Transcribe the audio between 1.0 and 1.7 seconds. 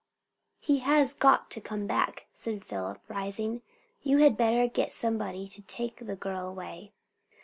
got to